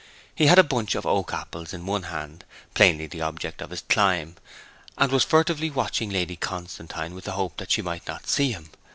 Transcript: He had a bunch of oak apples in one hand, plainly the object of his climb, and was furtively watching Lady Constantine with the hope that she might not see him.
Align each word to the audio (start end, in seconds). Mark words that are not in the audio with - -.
He 0.33 0.47
had 0.47 0.57
a 0.57 0.63
bunch 0.63 0.95
of 0.95 1.05
oak 1.05 1.31
apples 1.31 1.73
in 1.73 1.85
one 1.85 2.01
hand, 2.09 2.43
plainly 2.73 3.05
the 3.05 3.21
object 3.21 3.61
of 3.61 3.69
his 3.69 3.81
climb, 3.81 4.35
and 4.97 5.11
was 5.11 5.23
furtively 5.23 5.69
watching 5.69 6.09
Lady 6.09 6.35
Constantine 6.35 7.13
with 7.13 7.25
the 7.25 7.33
hope 7.33 7.57
that 7.57 7.69
she 7.69 7.83
might 7.83 8.07
not 8.07 8.27
see 8.27 8.51
him. 8.51 8.71